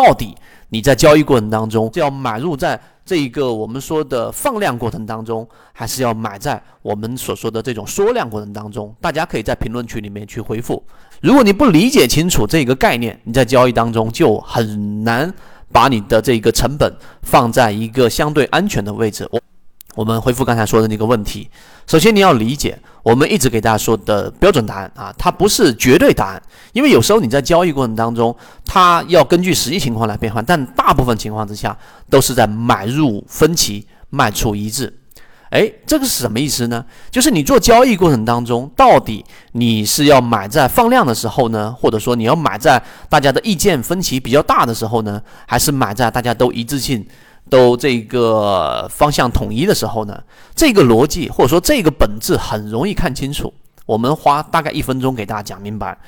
[0.00, 0.34] 到底
[0.70, 8.94] 你在交易过程当中是要买入在这一个我们说的放量过程当中，还是要买在我们所说的这种缩量过程当中？
[8.98, 10.82] 大家可以在评论区里面去回复。
[11.20, 15.30] 如果你不理解清楚这个概念，你在交易当中就很难
[15.70, 16.90] 把你的这个成本
[17.20, 19.28] 放在一个相对安全的位置。
[19.30, 19.42] 我
[19.94, 21.48] 我们回复刚才说的那个问题，
[21.86, 28.34] 首先你要理解，我们一直给大家说的标准答案啊，它不是绝对答案，因为有时候你在交易过程当中，
[28.64, 31.76] 它要根据实际情况来变换，但大部分情况之下
[32.08, 34.96] 都是在买入分歧，卖出一致。
[35.50, 36.84] 哎，这个是什么意思呢？
[37.10, 47.04] 就是你做交易过程当中，到底你是要买在放量的时候呢，或者说你要买在大家的意见分歧比较大的时候呢，还是买在大家都一致性、
[47.50, 50.22] 都这个方向统一的时候呢？
[50.54, 53.52] 这个逻辑或者说这个本质很容易看清楚。
[53.84, 55.98] 我们花大概一分钟给大家讲明白。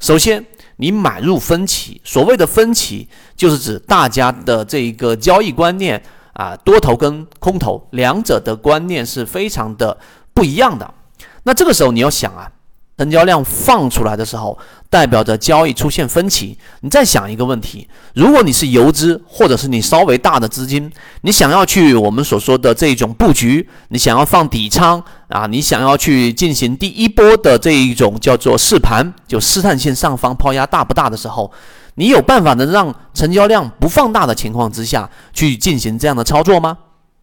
[0.00, 0.42] 首先，
[0.76, 6.02] 你买入分歧，所谓的分歧就是指大家的这个交易观念。
[6.34, 9.94] 啊，多头跟空头两者的观念是非常的
[10.32, 10.94] 不一样的。
[11.42, 12.50] 那这个时候你要想啊，
[12.98, 14.56] 成交量放出来的时候，
[14.88, 16.56] 代表着交易出现分歧。
[16.82, 20.88] 你再想一个问题：如果你是游资，或者是你稍微大的资金，
[21.22, 31.50] 你想要去我们所说的这种布局，你想要放底仓啊，你想要去进行第一波的这一种叫做试盘，就试探性上方抛压大不大的时候。
[31.96, 36.78] 你有办法能让成交量不放大的情况之下去进行这样的操作吗？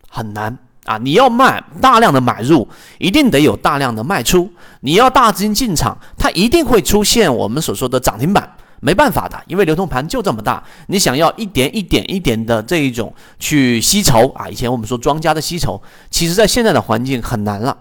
[0.10, 0.58] 很难
[0.90, 0.98] 啊！
[1.04, 4.52] 你要卖大量的买入，一定得有大量的卖出。
[4.80, 10.64] 你要大资金进场，它一定会出现我们所说的涨停板，没办法的，因为流通盘就这么大。
[10.88, 15.80] 你想要一点一点一点的这一种去吸筹啊，以前我们说庄家的吸筹，
[16.10, 17.78] 其实在现在的环境很难了。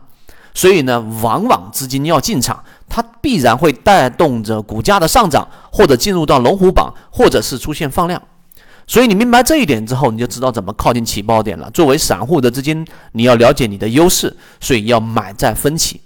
[0.52, 8.20] 所以呢，往往资金要进场，它必然会带动着股价的上涨，或者进入到龙虎榜，或者是出现放量。
[8.88, 11.70] 所以你明白这一点之后，你就知道怎么靠近起爆点了。
[11.70, 16.00] 作为散户的资金，你要了解你的优势，所以要买在分歧，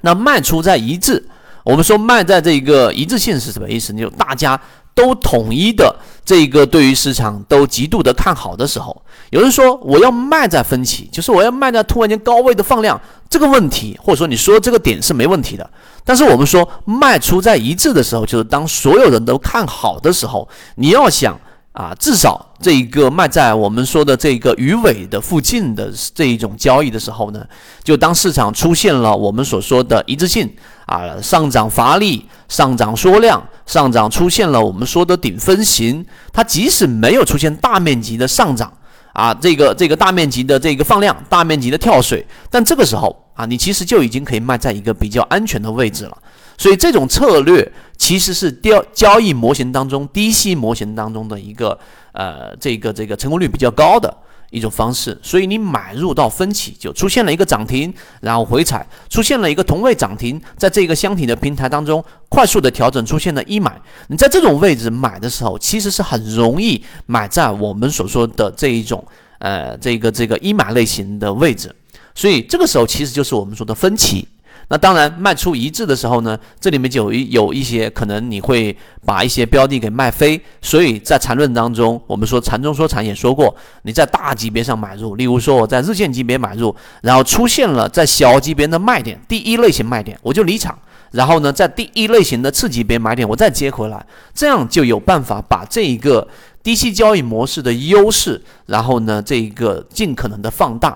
[0.00, 1.24] 那卖出在一致。
[1.62, 3.92] 我们说卖在这个一致性是什么意思？
[3.92, 4.60] 就大家。
[4.94, 15.70] 都统一的这个对于市场都极度的看好的时候，有人说我要卖在分歧，就是我要卖在突然间高位的放量这个问题，或者说你说这个点是没问题的。
[16.04, 21.40] 但是我们说卖出在一致的时候，就是当所有人都看好的时候，你要想
[21.78, 27.46] 啊，至少这一个卖在我们说的这个鱼尾的附近的这一种交易的时候呢，
[27.84, 30.52] 就当市场出现了我们所说的一致性
[30.86, 32.26] 啊，上涨乏力。
[32.48, 36.02] 上涨缩量，上涨出现了我们说的顶分型，
[36.32, 38.72] 它即使没有出现大面积的上涨
[39.12, 46.16] 啊，这个这个大面积的这个放量，大面积的跳水，但这个时候啊，你其实就已经可以卖在一个比较安全的位置了。
[46.58, 51.78] 所以这种策略其实是交交易模型当中低吸模型当中的一个
[52.12, 54.14] 呃这个这个成功率比较高的。
[54.50, 57.92] 一种方式，所以你买入到分歧就出现了一个涨停，
[58.22, 69.06] 然后回踩出现了一个同位涨停，在这个箱体的平台当中快速的调整出现了一买，你在这种位置买的时候，其实是很容易买在我们所说的这一种
[69.38, 71.70] 呃这个这个一买类型的位置，
[72.14, 74.26] 所以这个时候其实就是我们说的分歧。
[74.70, 90.78] 那当然，卖出一致的时候呢，这里面就有一有一些可能你会把一些标的给卖飞，所以在缠论当中，我们说缠中说禅也说过，你在大级别上买入，例如说我在日线级别买入，然后出现了在小级别的卖点，第一类型卖点我就离场，
[91.12, 96.28] 然后呢，在第一类型的次级别买点我再接回来，这样就有办法把这一个
[96.62, 100.94] 低息交易模式的优势，然后呢，这一个尽可能的放大。